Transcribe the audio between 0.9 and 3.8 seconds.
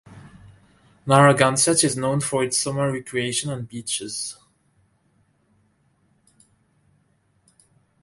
Narragansett is known for its summer recreation and